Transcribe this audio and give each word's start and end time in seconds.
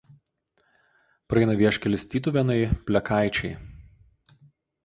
Praeina 1.33 1.55
vieškelis 1.59 2.07
Tytuvėnai–Plekaičiai. 2.13 3.55